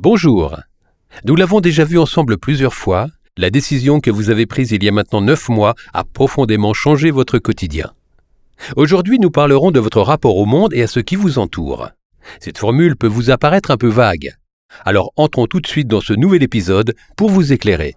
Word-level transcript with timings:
Bonjour. 0.00 0.54
Nous 1.24 1.36
l'avons 1.36 1.60
déjà 1.60 1.84
vu 1.84 1.98
ensemble 1.98 2.36
plusieurs 2.36 2.74
fois, 2.74 3.08
la 3.38 3.48
décision 3.48 3.98
que 4.00 4.10
vous 4.10 4.28
avez 4.28 4.44
prise 4.44 4.70
il 4.72 4.84
y 4.84 4.88
a 4.88 4.92
maintenant 4.92 5.22
neuf 5.22 5.48
mois 5.48 5.74
a 5.94 6.04
profondément 6.04 6.74
changé 6.74 7.10
votre 7.10 7.38
quotidien. 7.38 7.92
Aujourd'hui, 8.76 9.18
nous 9.18 9.30
parlerons 9.30 9.70
de 9.70 9.80
votre 9.80 10.02
rapport 10.02 10.36
au 10.36 10.44
monde 10.44 10.74
et 10.74 10.82
à 10.82 10.86
ce 10.86 11.00
qui 11.00 11.16
vous 11.16 11.38
entoure. 11.38 11.88
Cette 12.40 12.58
formule 12.58 12.96
peut 12.96 13.06
vous 13.06 13.30
apparaître 13.30 13.70
un 13.70 13.78
peu 13.78 13.88
vague. 13.88 14.34
Alors 14.84 15.12
entrons 15.16 15.46
tout 15.46 15.60
de 15.60 15.66
suite 15.66 15.88
dans 15.88 16.02
ce 16.02 16.12
nouvel 16.12 16.42
épisode 16.42 16.94
pour 17.16 17.30
vous 17.30 17.54
éclairer. 17.54 17.94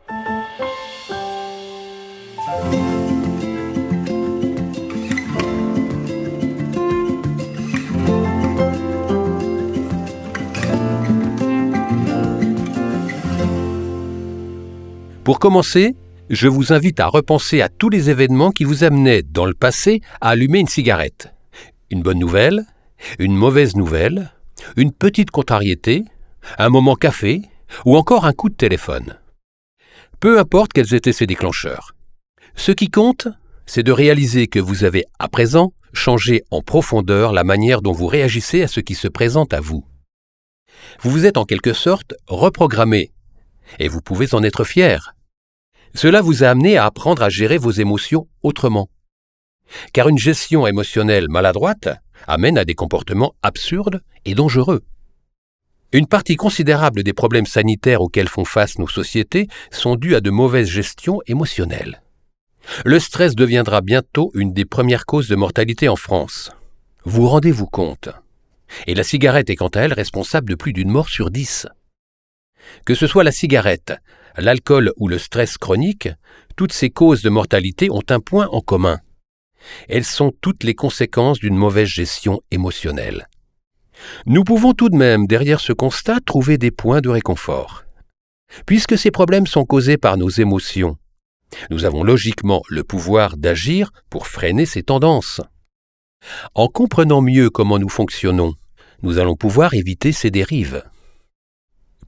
Pour 15.29 15.37
commencer, 15.37 15.95
je 16.31 16.47
vous 16.47 16.73
invite 16.73 16.99
à 16.99 17.05
repenser 17.05 17.61
à 17.61 17.69
tous 17.69 17.89
les 17.89 18.09
événements 18.09 18.49
qui 18.49 18.63
vous 18.63 18.83
amenaient, 18.83 19.21
dans 19.21 19.45
le 19.45 19.53
passé, 19.53 20.01
à 20.21 20.29
allumer 20.29 20.57
une 20.57 20.67
cigarette. 20.67 21.31
Une 21.91 22.01
bonne 22.01 22.17
nouvelle, 22.17 22.65
une 23.19 23.35
mauvaise 23.35 23.75
nouvelle, 23.75 24.33
une 24.75 24.91
petite 24.91 25.29
contrariété, 25.29 26.03
un 26.57 26.69
moment 26.69 26.95
café, 26.95 27.43
ou 27.85 27.95
encore 27.95 28.25
un 28.25 28.33
coup 28.33 28.49
de 28.49 28.55
téléphone. 28.55 29.19
Peu 30.19 30.39
importe 30.39 30.73
quels 30.73 30.95
étaient 30.95 31.13
ces 31.13 31.27
déclencheurs. 31.27 31.93
Ce 32.55 32.71
qui 32.71 32.89
compte, 32.89 33.27
c'est 33.67 33.83
de 33.83 33.91
réaliser 33.91 34.47
que 34.47 34.59
vous 34.59 34.83
avez, 34.83 35.05
à 35.19 35.27
présent, 35.27 35.73
changé 35.93 36.41
en 36.49 36.63
profondeur 36.63 37.33
la 37.33 37.43
manière 37.43 37.83
dont 37.83 37.93
vous 37.93 38.07
réagissez 38.07 38.63
à 38.63 38.67
ce 38.67 38.79
qui 38.79 38.95
se 38.95 39.07
présente 39.07 39.53
à 39.53 39.59
vous. 39.59 39.85
Vous 41.01 41.11
vous 41.11 41.27
êtes 41.27 41.37
en 41.37 41.45
quelque 41.45 41.73
sorte 41.73 42.15
reprogrammé, 42.25 43.11
et 43.77 43.89
vous 43.89 44.01
pouvez 44.01 44.33
en 44.33 44.41
être 44.41 44.63
fier. 44.63 45.13
Cela 45.93 46.21
vous 46.21 46.43
a 46.43 46.47
amené 46.47 46.77
à 46.77 46.85
apprendre 46.85 47.23
à 47.23 47.29
gérer 47.29 47.57
vos 47.57 47.71
émotions 47.71 48.27
autrement. 48.43 48.89
Car 49.93 50.09
une 50.09 50.17
gestion 50.17 50.67
émotionnelle 50.67 51.27
maladroite 51.29 51.89
amène 52.27 52.57
à 52.57 52.65
des 52.65 52.75
comportements 52.75 53.35
absurdes 53.41 54.01
et 54.25 54.35
dangereux. 54.35 54.83
Une 55.91 56.07
partie 56.07 56.35
considérable 56.35 57.01
des 57.01 57.13
problèmes 57.13 57.47
sanitaires 57.47 58.01
auxquels 58.01 58.27
font 58.27 58.45
face 58.45 58.77
nos 58.77 58.87
sociétés 58.87 59.47
sont 59.71 59.95
dus 59.95 60.15
à 60.15 60.21
de 60.21 60.29
mauvaises 60.29 60.69
gestions 60.69 61.19
émotionnelles. 61.25 62.01
Le 62.85 62.99
stress 62.99 63.35
deviendra 63.35 63.81
bientôt 63.81 64.31
une 64.35 64.53
des 64.53 64.65
premières 64.65 65.07
causes 65.07 65.27
de 65.27 65.35
mortalité 65.35 65.89
en 65.89 65.95
France. 65.95 66.51
Vous 67.05 67.27
rendez-vous 67.27 67.65
compte? 67.65 68.09
Et 68.85 68.93
la 68.93 69.03
cigarette 69.03 69.49
est 69.49 69.55
quant 69.55 69.69
à 69.69 69.81
elle 69.81 69.93
responsable 69.93 70.49
de 70.49 70.55
plus 70.55 70.73
d'une 70.73 70.91
mort 70.91 71.09
sur 71.09 71.31
dix. 71.31 71.65
Que 72.85 72.93
ce 72.93 73.07
soit 73.07 73.23
la 73.23 73.31
cigarette, 73.31 73.93
l'alcool 74.37 74.93
ou 74.97 75.07
le 75.07 75.17
stress 75.17 75.57
chronique, 75.57 76.09
toutes 76.55 76.73
ces 76.73 76.89
causes 76.89 77.21
de 77.21 77.29
mortalité 77.29 77.89
ont 77.89 78.03
un 78.09 78.19
point 78.19 78.47
en 78.51 78.61
commun. 78.61 78.99
Elles 79.87 80.05
sont 80.05 80.31
toutes 80.41 80.63
les 80.63 80.75
conséquences 80.75 81.39
d'une 81.39 81.55
mauvaise 81.55 81.87
gestion 81.87 82.41
émotionnelle. 82.51 83.27
Nous 84.25 84.43
pouvons 84.43 84.73
tout 84.73 84.89
de 84.89 84.95
même, 84.95 85.27
derrière 85.27 85.59
ce 85.59 85.73
constat, 85.73 86.19
trouver 86.25 86.57
des 86.57 86.71
points 86.71 87.01
de 87.01 87.09
réconfort. 87.09 87.83
Puisque 88.65 88.97
ces 88.97 89.11
problèmes 89.11 89.47
sont 89.47 89.65
causés 89.65 89.97
par 89.97 90.17
nos 90.17 90.29
émotions, 90.29 90.97
nous 91.69 91.85
avons 91.85 92.03
logiquement 92.03 92.61
le 92.69 92.83
pouvoir 92.83 93.37
d'agir 93.37 93.91
pour 94.09 94.27
freiner 94.27 94.65
ces 94.65 94.83
tendances. 94.83 95.41
En 96.53 96.67
comprenant 96.67 97.21
mieux 97.21 97.49
comment 97.49 97.79
nous 97.79 97.89
fonctionnons, 97.89 98.53
nous 99.01 99.17
allons 99.17 99.35
pouvoir 99.35 99.73
éviter 99.73 100.11
ces 100.11 100.31
dérives. 100.31 100.83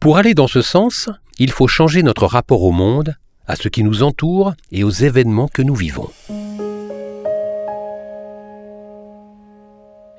Pour 0.01 0.17
aller 0.17 0.33
dans 0.33 0.47
ce 0.47 0.63
sens, 0.63 1.11
il 1.37 1.51
faut 1.51 1.67
changer 1.67 2.01
notre 2.01 2.25
rapport 2.25 2.63
au 2.63 2.71
monde, 2.71 3.15
à 3.45 3.55
ce 3.55 3.67
qui 3.67 3.83
nous 3.83 4.01
entoure 4.01 4.55
et 4.71 4.83
aux 4.83 4.89
événements 4.89 5.47
que 5.47 5.61
nous 5.61 5.75
vivons. 5.75 6.09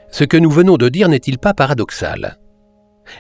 Ce 0.09 0.23
que 0.23 0.37
nous 0.37 0.53
venons 0.53 0.77
de 0.77 0.89
dire 0.89 1.09
n'est-il 1.09 1.37
pas 1.37 1.53
paradoxal? 1.53 2.39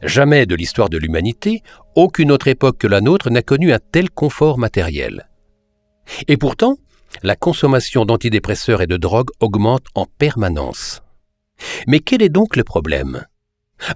Jamais 0.05 0.47
de 0.47 0.55
l'histoire 0.55 0.89
de 0.89 0.99
l'humanité, 0.99 1.65
aucune 1.97 2.31
autre 2.31 2.47
époque 2.47 2.79
que 2.79 2.87
la 2.87 3.01
nôtre 3.01 3.29
n'a 3.29 3.43
connu 3.43 3.73
un 3.73 3.81
tel 3.91 4.09
confort 4.09 4.57
matériel. 4.57 5.29
Et 6.29 6.37
pourtant, 6.37 6.77
la 7.25 7.35
consommation 7.35 8.05
d'antidépresseurs 8.05 8.83
et 8.83 8.87
de 8.87 8.97
drogues 8.97 9.31
augmente 9.41 9.87
en 9.97 10.07
permanence. 10.07 11.03
Mais 11.89 11.99
quel 11.99 12.23
est 12.23 12.29
donc 12.29 12.55
le 12.55 12.63
problème? 12.63 13.27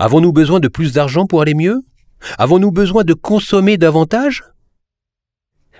Avons-nous 0.01 0.33
besoin 0.33 0.59
de 0.59 0.67
plus 0.67 0.95
d'argent 0.95 1.27
pour 1.27 1.43
aller 1.43 1.55
mieux? 1.55 1.85
Avons-nous 2.39 2.73
besoin 2.73 3.05
de 3.05 3.15
consommer 3.15 3.77
davantage? 3.77 4.45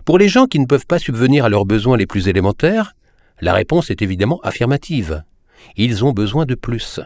Pour 0.05 0.19
les 0.19 0.29
gens 0.29 0.47
qui 0.47 0.61
ne 0.61 0.67
peuvent 0.67 0.87
pas 0.87 0.99
subvenir 0.99 1.45
à 1.45 1.49
leurs 1.49 1.67
besoins 1.67 1.97
les 1.97 2.07
plus 2.07 2.29
élémentaires, 2.29 2.95
la 3.41 3.53
réponse 3.53 3.91
est 3.91 4.03
évidemment 4.03 4.41
affirmative. 4.43 5.25
Ils 5.77 6.05
ont 6.05 6.13
besoin 6.13 6.47
de 6.47 6.55
plus. 6.55 7.01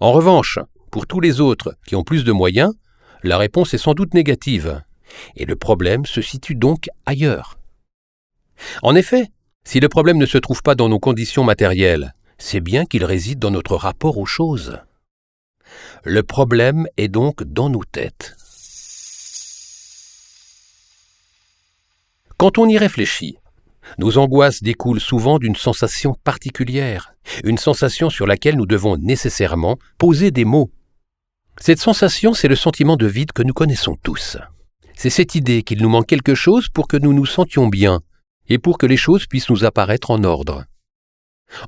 En 0.00 0.12
revanche, 0.12 0.58
pour 0.90 1.06
tous 1.06 1.20
les 1.20 1.40
autres 1.40 1.76
qui 1.86 1.94
ont 1.94 2.04
plus 2.04 2.24
de 2.24 2.32
moyens, 2.32 2.72
la 3.22 3.38
réponse 3.38 3.74
est 3.74 3.78
sans 3.78 3.94
doute 3.94 4.14
négative. 4.14 4.82
Et 5.36 5.44
le 5.44 5.56
problème 5.56 6.06
se 6.06 6.20
situe 6.20 6.54
donc 6.54 6.88
ailleurs. 7.04 7.58
En 8.82 8.94
effet, 8.94 9.30
si 9.64 9.80
le 9.80 9.88
problème 9.88 10.18
ne 10.18 10.26
se 10.26 10.38
trouve 10.38 10.62
pas 10.62 10.74
dans 10.74 10.88
nos 10.88 10.98
conditions 10.98 11.44
matérielles, 11.44 12.14
c'est 12.38 12.60
bien 12.60 12.86
qu'il 12.86 13.04
réside 13.04 13.38
dans 13.38 13.50
notre 13.50 13.76
rapport 13.76 14.18
aux 14.18 14.26
choses. 14.26 14.78
Le 16.04 16.22
problème 16.22 16.86
est 16.96 17.08
donc 17.08 17.42
dans 17.42 17.68
nos 17.68 17.84
têtes. 17.84 18.36
Quand 22.38 22.58
on 22.58 22.68
y 22.68 22.76
réfléchit, 22.76 23.38
nos 23.98 24.18
angoisses 24.18 24.62
découlent 24.62 25.00
souvent 25.00 25.38
d'une 25.38 25.56
sensation 25.56 26.14
particulière, 26.22 27.14
une 27.44 27.56
sensation 27.56 28.10
sur 28.10 28.26
laquelle 28.26 28.56
nous 28.56 28.66
devons 28.66 28.98
nécessairement 28.98 29.78
poser 29.96 30.30
des 30.30 30.44
mots. 30.44 30.70
Cette 31.58 31.80
sensation, 31.80 32.34
c'est 32.34 32.48
le 32.48 32.56
sentiment 32.56 32.96
de 32.96 33.06
vide 33.06 33.32
que 33.32 33.42
nous 33.42 33.54
connaissons 33.54 33.96
tous. 34.02 34.36
C'est 34.94 35.08
cette 35.08 35.34
idée 35.34 35.62
qu'il 35.62 35.80
nous 35.80 35.88
manque 35.88 36.08
quelque 36.08 36.34
chose 36.34 36.68
pour 36.68 36.88
que 36.88 36.98
nous 36.98 37.14
nous 37.14 37.24
sentions 37.24 37.68
bien 37.68 38.00
et 38.48 38.58
pour 38.58 38.76
que 38.76 38.86
les 38.86 38.98
choses 38.98 39.26
puissent 39.26 39.48
nous 39.48 39.64
apparaître 39.64 40.10
en 40.10 40.22
ordre. 40.22 40.64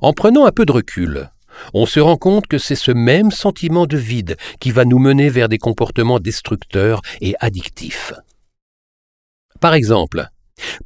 En 0.01 0.13
prenant 0.13 0.45
un 0.45 0.51
peu 0.51 0.65
de 0.65 0.71
recul, 0.71 1.31
on 1.73 1.87
se 1.87 1.99
rend 1.99 2.17
compte 2.17 2.45
que 2.45 2.59
c'est 2.59 2.75
ce 2.75 2.91
même 2.91 3.31
sentiment 3.31 3.87
de 3.87 3.97
vide 3.97 4.37
qui 4.59 4.69
va 4.69 4.85
nous 4.85 4.99
mener 4.99 5.29
vers 5.29 5.49
des 5.49 5.57
comportements 5.57 6.19
destructeurs 6.19 7.01
et 7.21 7.33
addictifs. 7.39 8.13
Par 9.59 9.73
exemple, 9.73 10.29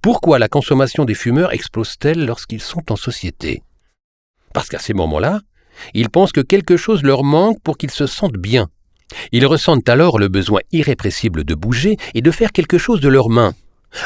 pourquoi 0.01 0.39
la 0.39 0.47
consommation 0.47 1.05
des 1.05 1.13
fumeurs 1.13 1.53
explose-t-elle 1.53 2.25
lorsqu'ils 2.25 2.61
sont 2.61 2.91
en 2.91 2.95
société? 2.95 3.63
Parce 4.53 4.69
qu'à 4.69 4.79
ces 4.79 4.93
moments-là, 4.93 5.41
ils 5.93 6.09
pensent 6.09 6.31
que 6.31 6.41
quelque 6.41 6.77
chose 6.77 7.03
leur 7.03 7.23
manque 7.23 7.61
pour 7.61 7.77
qu'ils 7.77 7.91
se 7.91 8.05
sentent 8.05 8.37
bien. 8.37 8.69
Ils 9.31 9.45
ressentent 9.45 9.89
alors 9.89 10.19
le 10.19 10.27
besoin 10.27 10.61
irrépressible 10.71 11.43
de 11.43 11.55
bouger 11.55 11.97
et 12.13 12.21
de 12.21 12.31
faire 12.31 12.51
quelque 12.51 12.77
chose 12.77 13.01
de 13.01 13.09
leurs 13.09 13.29
mains. 13.29 13.53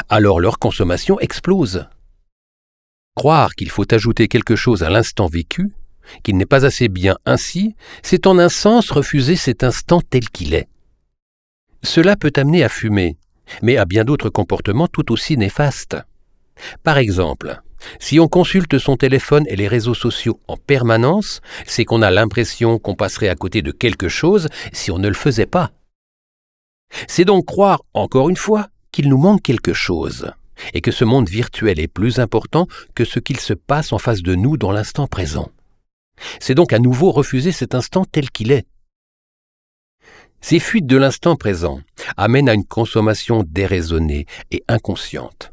Alors 0.08 0.40
leur 0.40 0.58
consommation 0.58 1.18
explose. 1.20 1.86
Croire 3.14 3.54
qu'il 3.54 3.70
faut 3.70 3.92
ajouter 3.92 4.28
quelque 4.28 4.56
chose 4.56 4.82
à 4.82 4.90
l'instant 4.90 5.26
vécu 5.26 5.72
qu'il 6.22 6.36
n'est 6.36 6.46
pas 6.46 6.64
assez 6.64 6.88
bien 6.88 7.16
ainsi, 7.26 7.74
c'est 8.02 8.26
en 8.26 8.38
un 8.38 8.48
sens 8.48 8.90
refuser 8.90 9.36
cet 9.36 9.62
instant 9.62 10.00
tel 10.00 10.28
qu'il 10.30 10.54
est. 10.54 10.68
Cela 11.82 12.16
peut 12.16 12.32
amener 12.36 12.64
à 12.64 12.68
fumer, 12.68 13.16
mais 13.62 13.76
à 13.76 13.84
bien 13.84 14.04
d'autres 14.04 14.30
comportements 14.30 14.88
tout 14.88 15.12
aussi 15.12 15.36
néfastes. 15.36 15.96
Par 16.82 16.98
exemple, 16.98 17.60
si 17.98 18.18
on 18.18 18.28
consulte 18.28 18.78
son 18.78 18.96
téléphone 18.96 19.44
et 19.48 19.56
les 19.56 19.68
réseaux 19.68 19.94
sociaux 19.94 20.40
en 20.48 20.56
permanence, 20.56 21.40
c'est 21.66 21.84
qu'on 21.84 22.02
a 22.02 22.10
l'impression 22.10 22.78
qu'on 22.78 22.94
passerait 22.94 23.28
à 23.28 23.36
côté 23.36 23.62
de 23.62 23.70
quelque 23.70 24.08
chose 24.08 24.48
si 24.72 24.90
on 24.90 24.98
ne 24.98 25.08
le 25.08 25.14
faisait 25.14 25.46
pas. 25.46 25.70
C'est 27.06 27.24
donc 27.24 27.44
croire, 27.44 27.82
encore 27.94 28.28
une 28.28 28.36
fois, 28.36 28.68
qu'il 28.92 29.08
nous 29.08 29.18
manque 29.18 29.42
quelque 29.42 29.74
chose, 29.74 30.32
et 30.74 30.80
que 30.80 30.90
ce 30.90 31.04
monde 31.04 31.28
virtuel 31.28 31.78
est 31.78 31.88
plus 31.88 32.18
important 32.18 32.66
que 32.94 33.04
ce 33.04 33.20
qu'il 33.20 33.38
se 33.38 33.54
passe 33.54 33.92
en 33.92 33.98
face 33.98 34.22
de 34.22 34.34
nous 34.34 34.56
dans 34.56 34.72
l'instant 34.72 35.06
présent. 35.06 35.50
C'est 36.40 36.54
donc 36.54 36.72
à 36.72 36.78
nouveau 36.78 37.12
refuser 37.12 37.52
cet 37.52 37.74
instant 37.74 38.04
tel 38.04 38.30
qu'il 38.30 38.50
est. 38.50 38.66
Ces 40.40 40.60
fuites 40.60 40.86
de 40.86 40.96
l'instant 40.96 41.36
présent 41.36 41.80
amènent 42.16 42.48
à 42.48 42.54
une 42.54 42.64
consommation 42.64 43.44
déraisonnée 43.46 44.26
et 44.50 44.62
inconsciente. 44.68 45.52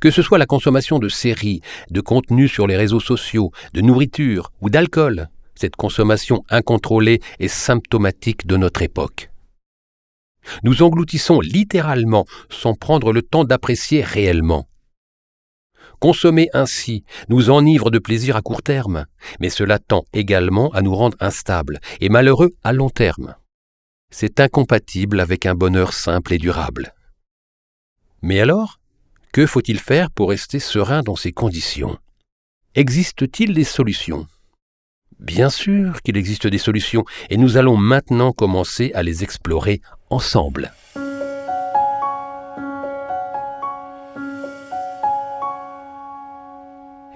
Que 0.00 0.10
ce 0.10 0.22
soit 0.22 0.38
la 0.38 0.46
consommation 0.46 0.98
de 0.98 1.08
séries, 1.08 1.60
de 1.90 2.00
contenus 2.00 2.50
sur 2.50 2.66
les 2.66 2.76
réseaux 2.76 3.00
sociaux, 3.00 3.50
de 3.74 3.80
nourriture 3.80 4.52
ou 4.60 4.70
d'alcool, 4.70 5.28
cette 5.54 5.76
consommation 5.76 6.44
incontrôlée 6.50 7.20
est 7.38 7.48
symptomatique 7.48 8.46
de 8.46 8.56
notre 8.56 8.82
époque. 8.82 9.30
Nous 10.64 10.82
engloutissons 10.82 11.40
littéralement 11.40 12.26
sans 12.50 12.74
prendre 12.74 13.12
le 13.12 13.22
temps 13.22 13.44
d'apprécier 13.44 14.02
réellement. 14.02 14.66
Consommer 16.00 16.48
ainsi 16.52 17.04
nous 17.28 17.50
enivre 17.50 17.92
de 17.92 18.00
plaisir 18.00 18.34
à 18.34 18.42
court 18.42 18.62
terme, 18.62 19.06
mais 19.38 19.50
cela 19.50 19.78
tend 19.78 20.04
également 20.12 20.70
à 20.70 20.82
nous 20.82 20.94
rendre 20.94 21.16
instables 21.20 21.78
et 22.00 22.08
malheureux 22.08 22.50
à 22.64 22.72
long 22.72 22.90
terme. 22.90 23.36
C'est 24.12 24.38
incompatible 24.38 25.18
avec 25.18 25.46
un 25.46 25.54
bonheur 25.54 25.92
simple 25.92 26.34
et 26.34 26.38
durable. 26.38 26.94
Mais 28.20 28.40
alors, 28.40 28.78
que 29.32 29.46
faut-il 29.46 29.80
faire 29.80 30.10
pour 30.10 30.28
rester 30.28 30.60
serein 30.60 31.02
dans 31.02 31.16
ces 31.16 31.32
conditions? 31.32 31.98
Existe-t-il 32.74 33.54
des 33.54 33.64
solutions? 33.64 34.28
Bien 35.18 35.50
sûr 35.50 36.02
qu'il 36.02 36.16
existe 36.16 36.46
des 36.46 36.58
solutions, 36.58 37.04
et 37.30 37.36
nous 37.36 37.56
allons 37.56 37.76
maintenant 37.76 38.32
commencer 38.32 38.92
à 38.94 39.02
les 39.02 39.24
explorer 39.24 39.80
ensemble. 40.10 40.72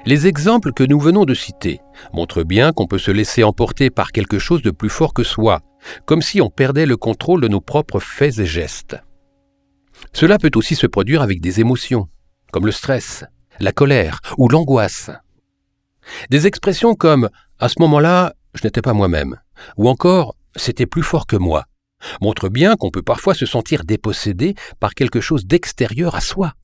Les 0.06 0.28
exemples 0.28 0.72
que 0.72 0.84
nous 0.84 1.00
venons 1.00 1.24
de 1.24 1.34
citer 1.34 1.80
montrent 2.12 2.44
bien 2.44 2.72
qu'on 2.72 2.86
peut 2.86 2.98
se 2.98 3.10
laisser 3.10 3.42
emporter 3.42 3.90
par 3.90 4.12
quelque 4.12 4.38
chose 4.38 4.62
de 4.62 4.70
plus 4.70 4.88
fort 4.88 5.12
que 5.12 5.24
soi, 5.24 5.62
comme 6.04 6.22
si 6.22 6.40
on 6.40 6.50
perdait 6.50 6.86
le 6.86 6.96
contrôle 6.96 7.40
de 7.40 7.48
nos 7.48 7.60
propres 7.60 8.00
faits 8.00 8.38
et 8.38 8.46
gestes. 8.46 8.96
Cela 10.12 10.38
peut 10.38 10.50
aussi 10.54 10.74
se 10.74 10.86
produire 10.86 11.22
avec 11.22 11.40
des 11.40 11.60
émotions, 11.60 12.08
comme 12.52 12.66
le 12.66 12.72
stress, 12.72 13.24
la 13.60 13.72
colère 13.72 14.20
ou 14.38 14.48
l'angoisse. 14.48 15.10
Des 16.30 16.46
expressions 16.46 16.94
comme⁇ 16.94 17.24
à 17.58 17.68
ce 17.68 17.76
moment-là, 17.80 18.34
je 18.54 18.60
n'étais 18.64 18.82
pas 18.82 18.92
moi-même⁇ 18.92 19.34
ou 19.76 19.88
encore⁇ 19.88 20.30
c'était 20.56 20.86
plus 20.86 21.02
fort 21.02 21.26
que 21.26 21.36
moi⁇ 21.36 21.64
montrent 22.20 22.48
bien 22.48 22.76
qu'on 22.76 22.90
peut 22.90 23.02
parfois 23.02 23.34
se 23.34 23.46
sentir 23.46 23.84
dépossédé 23.84 24.54
par 24.80 24.94
quelque 24.94 25.20
chose 25.20 25.46
d'extérieur 25.46 26.14
à 26.14 26.20
soi. 26.20 26.54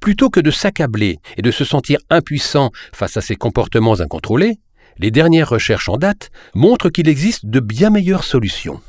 Plutôt 0.00 0.30
que 0.30 0.40
de 0.40 0.50
s'accabler 0.50 1.18
et 1.36 1.42
de 1.42 1.50
se 1.50 1.64
sentir 1.64 1.98
impuissant 2.08 2.70
face 2.92 3.16
à 3.16 3.20
ces 3.20 3.36
comportements 3.36 4.00
incontrôlés, 4.00 4.58
les 4.98 5.10
dernières 5.10 5.48
recherches 5.48 5.88
en 5.88 5.96
date 5.96 6.30
montrent 6.54 6.90
qu'il 6.90 7.08
existe 7.08 7.46
de 7.46 7.60
bien 7.60 7.90
meilleures 7.90 8.24
solutions. 8.24 8.80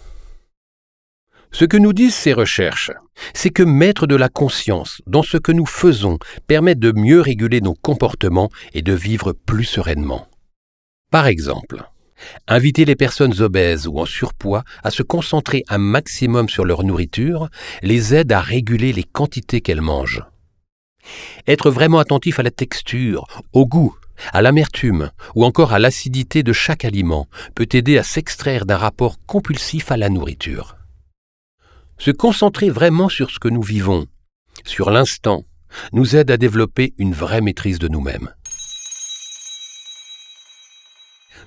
Ce 1.51 1.65
que 1.65 1.77
nous 1.77 1.94
disent 1.94 2.15
ces 2.15 2.33
recherches, 2.33 2.92
c'est 3.33 3.50
que 3.50 3.63
mettre 3.63 4.06
de 4.06 4.15
la 4.15 4.30
conscience 4.30 5.01
dans 5.07 5.24
ce 5.24 5.38
que 5.38 5.51
nous 5.51 5.65
faisons 5.65 6.19
permet 6.45 6.75
de 6.75 6.92
mieux 6.92 7.21
réguler 7.21 7.62
nos 7.62 7.74
comportements 7.74 8.50
et 8.74 8.81
de 8.81 8.94
vivre 8.94 9.33
plus 9.33 9.63
sereinement. 9.63 10.27
Par 11.09 11.25
exemple, 11.25 11.83
inviter 12.48 12.83
les 12.83 12.95
personnes 12.95 13.42
obèses 13.42 13.88
ou 13.88 14.00
en 14.00 14.06
surpoids 14.06 14.63
à 14.83 14.92
se 14.92 15.04
concentrer 15.04 15.63
un 15.69 15.77
maximum 15.77 16.50
sur 16.50 16.65
leur 16.65 16.83
nourriture 16.83 17.50
les 17.81 18.13
aide 18.13 18.31
à 18.31 18.42
réguler 18.42 18.92
les 18.92 19.04
quantités 19.04 19.62
qu'elles 19.62 19.81
mangent. 19.81 20.24
Être 21.48 21.71
vraiment 21.71 22.00
attentif 22.00 22.39
à 22.39 22.44
la 22.44 22.51
texture, 22.51 23.25
au 23.54 23.65
goût, 23.65 23.95
à 24.34 24.42
l'amertume 24.42 25.12
ou 25.36 25.46
encore 25.46 25.74
à 25.74 25.80
l'acidité 25.80 26.44
de 26.44 26.54
chaque 26.54 26.86
aliment 26.86 27.28
peut 27.56 27.68
aider 27.72 27.98
à 27.98 28.04
s'extraire 28.04 28.66
d'un 28.66 28.78
rapport 28.78 29.18
compulsif 29.25 29.92
à 29.92 29.98
la 29.98 30.10
nourriture. 30.10 30.78
Se 31.98 32.12
concentrer 32.12 32.69
vraiment 32.69 33.10
sur 33.10 33.31
ce 33.31 33.40
que 33.40 33.48
nous 33.48 33.64
vivons, 33.64 34.08
sur 34.66 34.92
l'instant, 34.92 35.46
nous 35.94 36.16
aide 36.16 36.31
à 36.31 36.38
développer 36.38 36.94
une 36.98 37.14
vraie 37.14 37.42
maîtrise 37.42 37.80
de 37.80 37.88
nous-mêmes. 37.88 38.30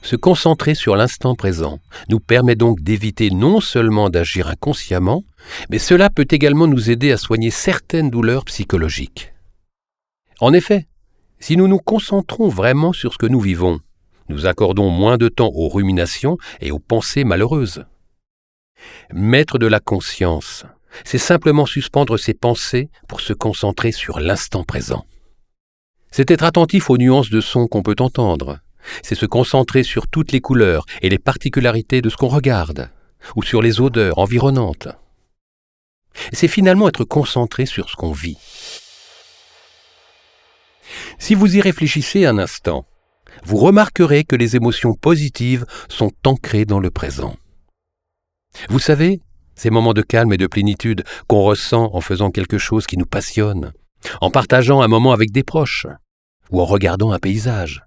Se 0.02 0.16
concentrer 0.16 0.74
sur 0.74 0.96
l'instant 0.96 1.34
présent 1.34 1.78
nous 2.08 2.20
permet 2.20 2.56
donc 2.56 2.80
d'éviter 2.80 3.30
non 3.30 3.60
seulement 3.60 4.08
d'agir 4.08 4.48
inconsciemment, 4.48 5.24
mais 5.68 5.78
cela 5.78 6.08
peut 6.08 6.26
également 6.30 6.66
nous 6.66 6.90
aider 6.90 7.12
à 7.12 7.18
soigner 7.18 7.50
certaines 7.50 8.10
douleurs 8.10 8.44
psychologiques. 8.46 9.32
En 10.40 10.54
effet, 10.54 10.88
si 11.40 11.56
nous 11.56 11.68
nous 11.68 11.78
concentrons 11.78 12.48
vraiment 12.48 12.92
sur 12.92 13.12
ce 13.12 13.18
que 13.18 13.26
nous 13.26 13.40
vivons, 13.40 13.80
nous 14.28 14.46
accordons 14.46 14.90
moins 14.90 15.18
de 15.18 15.28
temps 15.28 15.50
aux 15.52 15.68
ruminations 15.68 16.38
et 16.60 16.70
aux 16.70 16.78
pensées 16.78 17.24
malheureuses. 17.24 17.84
Mettre 19.12 19.58
de 19.58 19.66
la 19.66 19.80
conscience, 19.80 20.64
c'est 21.04 21.18
simplement 21.18 21.66
suspendre 21.66 22.18
ses 22.18 22.34
pensées 22.34 22.90
pour 23.08 23.20
se 23.20 23.32
concentrer 23.32 23.92
sur 23.92 24.20
l'instant 24.20 24.64
présent. 24.64 25.04
C'est 26.10 26.30
être 26.30 26.44
attentif 26.44 26.90
aux 26.90 26.98
nuances 26.98 27.30
de 27.30 27.40
son 27.40 27.66
qu'on 27.66 27.82
peut 27.82 27.96
entendre. 28.00 28.58
C'est 29.02 29.14
se 29.14 29.26
concentrer 29.26 29.82
sur 29.82 30.08
toutes 30.08 30.32
les 30.32 30.40
couleurs 30.40 30.84
et 31.02 31.08
les 31.08 31.18
particularités 31.18 32.00
de 32.00 32.08
ce 32.08 32.16
qu'on 32.16 32.28
regarde, 32.28 32.90
ou 33.36 33.42
sur 33.42 33.62
les 33.62 33.80
odeurs 33.80 34.18
environnantes. 34.18 34.88
C'est 36.32 36.48
finalement 36.48 36.88
être 36.88 37.04
concentré 37.04 37.66
sur 37.66 37.88
ce 37.88 37.96
qu'on 37.96 38.12
vit. 38.12 38.38
Si 41.18 41.34
vous 41.34 41.56
y 41.56 41.60
réfléchissez 41.60 42.26
un 42.26 42.38
instant, 42.38 42.86
vous 43.44 43.56
remarquerez 43.56 44.24
que 44.24 44.36
les 44.36 44.56
émotions 44.56 44.94
positives 44.94 45.66
sont 45.88 46.12
ancrées 46.26 46.64
dans 46.64 46.80
le 46.80 46.90
présent. 46.90 47.36
Vous 48.68 48.78
savez, 48.78 49.20
ces 49.54 49.70
moments 49.70 49.94
de 49.94 50.02
calme 50.02 50.32
et 50.32 50.38
de 50.38 50.46
plénitude 50.46 51.04
qu'on 51.28 51.42
ressent 51.42 51.90
en 51.92 52.00
faisant 52.00 52.30
quelque 52.30 52.58
chose 52.58 52.86
qui 52.86 52.96
nous 52.96 53.06
passionne, 53.06 53.72
en 54.20 54.30
partageant 54.30 54.80
un 54.80 54.88
moment 54.88 55.12
avec 55.12 55.30
des 55.30 55.44
proches, 55.44 55.86
ou 56.50 56.60
en 56.60 56.64
regardant 56.64 57.12
un 57.12 57.18
paysage. 57.18 57.84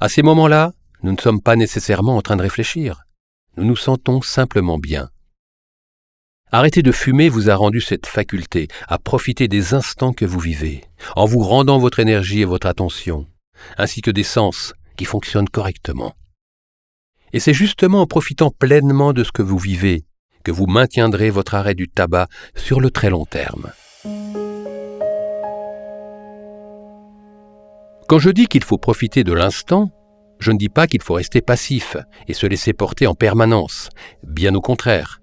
À 0.00 0.08
ces 0.08 0.22
moments-là, 0.22 0.72
nous 1.02 1.12
ne 1.12 1.20
sommes 1.20 1.42
pas 1.42 1.56
nécessairement 1.56 2.16
en 2.16 2.22
train 2.22 2.36
de 2.36 2.42
réfléchir, 2.42 3.02
nous 3.56 3.64
nous 3.64 3.76
sentons 3.76 4.22
simplement 4.22 4.78
bien. 4.78 5.10
Arrêter 6.52 6.82
de 6.82 6.92
fumer 6.92 7.28
vous 7.28 7.50
a 7.50 7.56
rendu 7.56 7.80
cette 7.80 8.06
faculté 8.06 8.68
à 8.86 8.98
profiter 8.98 9.48
des 9.48 9.74
instants 9.74 10.12
que 10.12 10.24
vous 10.24 10.38
vivez, 10.38 10.84
en 11.16 11.24
vous 11.24 11.40
rendant 11.40 11.78
votre 11.78 11.98
énergie 11.98 12.42
et 12.42 12.44
votre 12.44 12.68
attention, 12.68 13.26
ainsi 13.78 14.00
que 14.00 14.12
des 14.12 14.22
sens 14.22 14.72
qui 14.96 15.04
fonctionnent 15.04 15.48
correctement. 15.48 16.14
Et 17.32 17.40
c'est 17.40 17.52
justement 17.52 18.02
en 18.02 18.06
profitant 18.06 18.50
pleinement 18.50 19.12
de 19.12 19.24
ce 19.24 19.32
que 19.32 19.42
vous 19.42 19.58
vivez 19.58 20.04
que 20.44 20.52
vous 20.52 20.66
maintiendrez 20.68 21.28
votre 21.30 21.56
arrêt 21.56 21.74
du 21.74 21.88
tabac 21.88 22.28
sur 22.54 22.80
le 22.80 22.92
très 22.92 23.10
long 23.10 23.24
terme. 23.24 23.72
Quand 28.08 28.20
je 28.20 28.30
dis 28.30 28.46
qu'il 28.46 28.62
faut 28.62 28.78
profiter 28.78 29.24
de 29.24 29.32
l'instant, 29.32 29.90
je 30.38 30.52
ne 30.52 30.58
dis 30.58 30.68
pas 30.68 30.86
qu'il 30.86 31.02
faut 31.02 31.14
rester 31.14 31.40
passif 31.40 31.96
et 32.28 32.32
se 32.34 32.46
laisser 32.46 32.72
porter 32.72 33.08
en 33.08 33.14
permanence, 33.14 33.88
bien 34.22 34.54
au 34.54 34.60
contraire. 34.60 35.20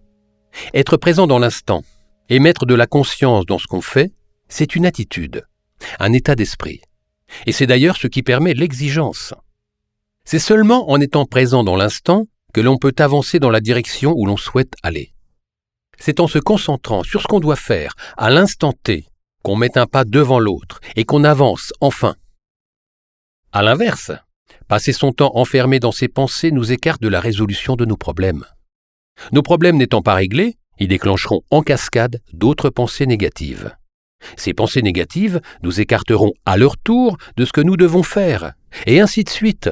Être 0.74 0.98
présent 0.98 1.28
dans 1.28 1.40
l'instant 1.40 1.84
et 2.30 2.40
mettre 2.40 2.66
de 2.66 2.76
la 2.76 2.88
conscience 2.88 3.46
dans 3.46 3.60
ce 3.60 3.68
qu'on 3.68 3.82
fait, 3.82 4.12
c'est 4.50 4.76
une 4.76 4.86
attitude, 4.86 5.46
un 6.00 6.14
état 6.14 6.36
d'esprit. 6.36 6.82
Et 7.46 7.52
c'est 7.52 7.68
d'ailleurs 7.68 7.98
ce 7.98 8.08
qui 8.08 8.24
permet 8.24 8.54
l'exigence. 8.54 9.34
C'est 10.26 10.40
seulement 10.40 10.90
en 10.90 11.00
étant 11.02 11.26
présent 11.26 11.64
dans 11.64 11.76
l'instant 11.76 12.28
que 12.54 12.62
l'on 12.62 12.78
peut 12.78 12.96
avancer 13.00 13.40
dans 13.40 13.50
la 13.50 13.60
direction 13.60 14.14
où 14.16 14.26
l'on 14.26 14.38
souhaite 14.38 14.74
aller. 14.84 15.14
C'est 15.98 16.20
en 16.20 16.28
se 16.28 16.40
concentrant 16.40 17.04
sur 17.04 17.22
ce 17.22 17.28
qu'on 17.28 17.40
doit 17.40 17.56
faire 17.56 17.96
à 18.18 18.30
l'instant 18.30 18.74
T 18.74 19.06
qu'on 19.44 19.58
met 19.58 19.78
un 19.78 19.86
pas 19.86 20.06
devant 20.06 20.40
l'autre 20.40 20.80
et 20.96 21.04
qu'on 21.04 21.24
avance 21.24 21.74
enfin. 21.82 22.16
À 23.52 23.62
l'inverse, 23.62 24.12
passer 24.68 24.94
son 24.94 25.12
temps 25.12 25.32
enfermé 25.36 25.80
dans 25.80 25.92
ses 25.92 26.08
pensées 26.08 26.52
nous 26.52 26.72
écarte 26.72 27.02
de 27.02 27.10
la 27.10 27.20
résolution 27.20 27.76
de 27.76 27.86
nos 27.86 27.98
problèmes. 27.98 28.46
Nos 29.32 29.42
problèmes 29.42 29.78
n'étant 29.78 30.02
pas 30.02 30.16
réglés, 30.16 30.58
ils 30.80 30.88
déclencheront 30.88 31.42
en 31.52 31.62
cascade 31.62 32.22
d'autres 32.34 32.70
pensées 32.70 33.06
négatives. 33.06 33.76
Ces 34.38 34.54
pensées 34.54 34.82
négatives 34.82 35.42
nous 35.64 35.82
écarteront 35.82 36.32
à 36.46 36.58
leur 36.58 36.78
tour 36.78 37.18
de 37.38 37.46
ce 37.46 37.52
que 37.52 37.62
nous 37.62 37.78
devons 37.78 38.04
faire, 38.04 38.54
et 38.86 39.00
ainsi 39.00 39.24
de 39.24 39.30
suite. 39.30 39.70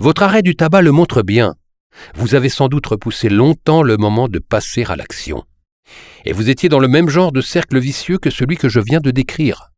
Votre 0.00 0.22
arrêt 0.22 0.42
du 0.42 0.56
tabac 0.56 0.82
le 0.82 0.92
montre 0.92 1.22
bien. 1.22 1.54
Vous 2.14 2.34
avez 2.34 2.48
sans 2.48 2.68
doute 2.68 2.86
repoussé 2.86 3.28
longtemps 3.28 3.82
le 3.82 3.96
moment 3.96 4.28
de 4.28 4.38
passer 4.38 4.84
à 4.84 4.96
l'action. 4.96 5.44
Et 6.24 6.32
vous 6.32 6.50
étiez 6.50 6.68
dans 6.68 6.80
le 6.80 6.88
même 6.88 7.08
genre 7.08 7.32
de 7.32 7.40
cercle 7.40 7.78
vicieux 7.78 8.18
que 8.18 8.30
celui 8.30 8.56
que 8.56 8.68
je 8.68 8.80
viens 8.80 9.00
de 9.00 9.10
décrire. 9.10 9.70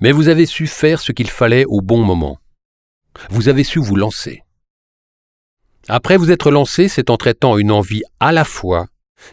Mais 0.00 0.12
vous 0.12 0.28
avez 0.28 0.46
su 0.46 0.66
faire 0.66 1.00
ce 1.00 1.12
qu'il 1.12 1.28
fallait 1.28 1.64
au 1.66 1.80
bon 1.80 2.02
moment. 2.02 2.38
Vous 3.30 3.48
avez 3.48 3.64
su 3.64 3.80
vous 3.80 3.96
lancer. 3.96 4.42
Après 5.88 6.16
vous 6.16 6.32
être 6.32 6.50
lancé, 6.50 6.88
c'est 6.88 7.10
en 7.10 7.16
traitant 7.16 7.58
une 7.58 7.70
envie 7.70 8.02
à 8.18 8.32
la 8.32 8.44
fois 8.44 8.88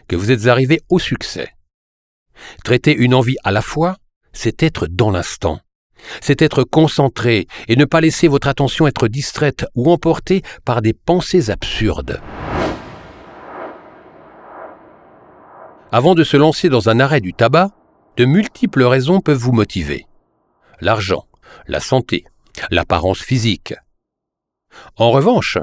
que 0.06 0.14
vous 0.14 0.30
êtes 0.30 0.46
arrivé 0.46 0.80
au 0.88 0.98
succès. 0.98 1.50
Traiter 2.64 2.94
une 2.94 3.14
envie 3.14 3.36
à 3.42 3.50
la 3.50 3.62
fois, 3.62 3.96
c'est 4.32 4.62
être 4.62 4.86
dans 4.86 5.10
l'instant. 5.10 5.60
C'est 6.20 6.42
être 6.42 6.62
concentré 6.64 7.46
et 7.66 7.76
ne 7.76 7.84
pas 7.84 8.00
laisser 8.00 8.28
votre 8.28 8.48
attention 8.48 8.86
être 8.86 9.08
distraite 9.08 9.66
ou 9.74 9.90
emportée 9.90 10.42
par 10.64 10.82
des 10.82 10.92
pensées 10.92 11.50
absurdes. 11.50 12.20
Avant 15.90 16.14
de 16.14 16.24
se 16.24 16.36
lancer 16.36 16.68
dans 16.68 16.88
un 16.88 17.00
arrêt 17.00 17.20
du 17.20 17.34
tabac, 17.34 17.70
de 18.16 18.24
multiples 18.24 18.82
raisons 18.84 19.20
peuvent 19.20 19.38
vous 19.38 19.52
motiver. 19.52 20.06
L'argent, 20.80 21.24
la 21.66 21.80
santé, 21.80 22.24
l'apparence 22.70 23.20
physique, 23.20 23.74
en 24.96 25.10
revanche, 25.10 25.58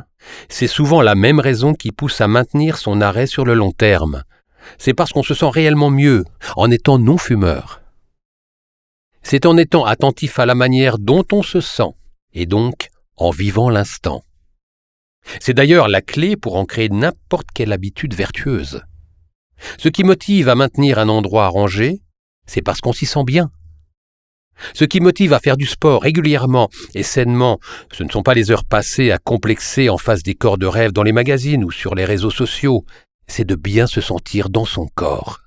c'est 0.49 0.67
souvent 0.67 1.01
la 1.01 1.15
même 1.15 1.39
raison 1.39 1.73
qui 1.73 1.91
pousse 1.91 2.21
à 2.21 2.27
maintenir 2.27 2.77
son 2.77 3.01
arrêt 3.01 3.27
sur 3.27 3.45
le 3.45 3.53
long 3.53 3.71
terme. 3.71 4.23
C'est 4.77 4.93
parce 4.93 5.11
qu'on 5.11 5.23
se 5.23 5.33
sent 5.33 5.49
réellement 5.49 5.89
mieux 5.89 6.25
en 6.55 6.69
étant 6.69 6.99
non-fumeur. 6.99 7.81
C'est 9.23 9.45
en 9.45 9.57
étant 9.57 9.85
attentif 9.85 10.39
à 10.39 10.45
la 10.45 10.55
manière 10.55 10.97
dont 10.97 11.25
on 11.31 11.43
se 11.43 11.61
sent, 11.61 11.93
et 12.33 12.45
donc 12.45 12.89
en 13.17 13.29
vivant 13.29 13.69
l'instant. 13.69 14.23
C'est 15.39 15.53
d'ailleurs 15.53 15.87
la 15.87 16.01
clé 16.01 16.35
pour 16.35 16.55
ancrer 16.55 16.89
n'importe 16.89 17.47
quelle 17.53 17.73
habitude 17.73 18.15
vertueuse. 18.15 18.81
Ce 19.77 19.89
qui 19.89 20.03
motive 20.03 20.49
à 20.49 20.55
maintenir 20.55 20.97
un 20.97 21.09
endroit 21.09 21.47
rangé, 21.47 22.01
c'est 22.47 22.63
parce 22.63 22.81
qu'on 22.81 22.93
s'y 22.93 23.05
sent 23.05 23.23
bien. 23.23 23.51
Ce 24.73 24.85
qui 24.85 24.99
motive 24.99 25.33
à 25.33 25.39
faire 25.39 25.57
du 25.57 25.65
sport 25.65 26.03
régulièrement 26.03 26.69
et 26.93 27.03
sainement, 27.03 27.59
ce 27.91 28.03
ne 28.03 28.09
sont 28.09 28.23
pas 28.23 28.33
les 28.33 28.51
heures 28.51 28.65
passées 28.65 29.11
à 29.11 29.17
complexer 29.17 29.89
en 29.89 29.97
face 29.97 30.23
des 30.23 30.35
corps 30.35 30.57
de 30.57 30.67
rêve 30.67 30.91
dans 30.91 31.03
les 31.03 31.11
magazines 31.11 31.63
ou 31.63 31.71
sur 31.71 31.95
les 31.95 32.05
réseaux 32.05 32.31
sociaux, 32.31 32.85
c'est 33.27 33.45
de 33.45 33.55
bien 33.55 33.87
se 33.87 34.01
sentir 34.01 34.49
dans 34.49 34.65
son 34.65 34.87
corps. 34.93 35.39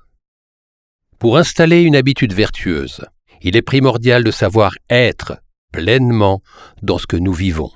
Pour 1.18 1.38
installer 1.38 1.82
une 1.82 1.96
habitude 1.96 2.32
vertueuse, 2.32 3.04
il 3.42 3.56
est 3.56 3.62
primordial 3.62 4.24
de 4.24 4.30
savoir 4.30 4.74
être 4.90 5.38
pleinement 5.72 6.42
dans 6.82 6.98
ce 6.98 7.06
que 7.06 7.16
nous 7.16 7.32
vivons. 7.32 7.70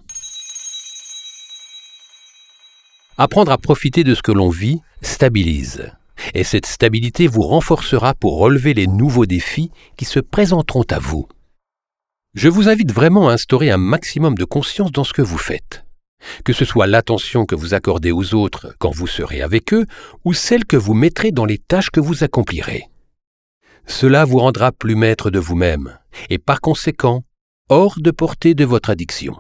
Apprendre 3.17 3.51
à 3.51 3.59
profiter 3.59 4.05
de 4.05 4.15
ce 4.15 4.23
que 4.23 4.33
l'on 4.33 4.49
vit 4.49 4.81
stabilise. 5.03 5.91
Et 6.35 6.45
cette 6.45 6.67
stabilité 6.67 7.27
vous 7.27 7.43
renforcera 7.43 8.15
pour 8.15 8.39
relever 8.39 8.75
les 8.75 8.87
nouveaux 8.87 9.27
défis 9.27 9.71
qui 9.97 10.05
se 10.05 10.21
présenteront 10.21 10.85
à 10.91 10.99
vous. 10.99 11.29
Je 12.35 12.49
vous 12.49 12.69
invite 12.69 12.93
vraiment 12.93 13.29
à 13.29 13.33
instaurer 13.33 13.71
un 13.71 13.79
maximum 13.79 14.35
de 14.37 14.45
conscience 14.45 14.93
dans 14.93 15.05
ce 15.05 15.13
que 15.13 15.23
vous 15.23 15.39
faites. 15.39 15.85
Que 16.45 16.53
ce 16.53 16.65
soit 16.65 16.87
l'attention 16.87 17.47
que 17.47 17.55
vous 17.55 17.75
accordez 17.75 18.13
aux 18.13 18.35
autres 18.35 18.75
quand 18.79 18.91
vous 18.91 19.07
serez 19.07 19.41
avec 19.41 19.73
eux, 19.73 19.87
ou 20.25 20.35
celle 20.35 20.65
que 20.65 20.77
vous 20.77 20.95
mettrez 20.95 21.31
dans 21.33 21.45
les 21.45 21.59
tâches 21.59 21.91
que 21.91 22.01
vous 22.01 22.25
accomplirez. 22.25 22.85
Cela 23.87 24.25
vous 24.25 24.39
rendra 24.39 24.73
plus 24.73 24.97
maître 24.97 25.31
de 25.31 25.39
vous-même, 25.39 25.99
et 26.29 26.39
par 26.39 26.61
conséquent, 26.61 27.25
hors 27.69 27.95
de 27.99 28.11
portée 28.11 28.55
de 28.55 28.65
votre 28.65 28.91
addiction. 28.91 29.37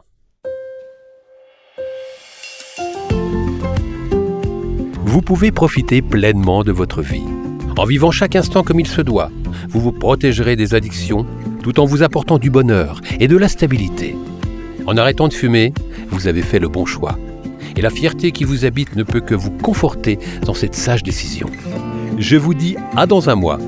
Vous 5.09 5.23
pouvez 5.23 5.53
profiter 5.53 6.03
pleinement 6.03 6.63
de 6.65 6.71
votre 6.71 7.01
vie. 7.01 7.25
En 7.79 7.87
vivant 7.87 8.11
chaque 8.11 8.37
instant 8.37 8.63
comme 8.63 8.79
il 8.79 8.87
se 8.87 9.01
doit, 9.01 9.31
vous 9.71 9.81
vous 9.81 9.91
protégerez 9.91 10.55
des 10.55 10.75
addictions 10.75 11.25
tout 11.63 11.81
en 11.81 11.87
vous 11.87 12.03
apportant 12.03 12.37
du 12.37 12.51
bonheur 12.51 13.01
et 13.19 13.27
de 13.27 13.39
la 13.39 13.49
stabilité. 13.49 14.15
En 14.87 14.99
arrêtant 14.99 15.27
de 15.27 15.33
fumer, 15.33 15.73
vous 16.11 16.27
avez 16.27 16.43
fait 16.43 16.59
le 16.59 16.69
bon 16.69 16.85
choix. 16.85 17.19
Et 17.75 17.81
la 17.81 17.89
fierté 17.89 18.33
qui 18.33 18.45
vous 18.45 18.67
habite 18.67 18.97
ne 18.97 19.03
peut 19.03 19.21
que 19.21 19.35
vous 19.35 19.51
conforter 19.51 20.19
dans 20.45 20.53
cette 20.53 20.75
sage 20.75 21.03
décision. 21.03 21.49
Je 22.19 22.37
vous 22.37 22.53
dis 22.53 22.77
à 22.95 23.07
dans 23.07 23.31
un 23.31 23.35
mois 23.35 23.59